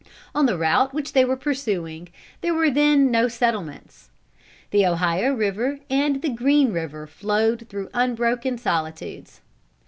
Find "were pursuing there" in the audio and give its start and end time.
1.23-2.55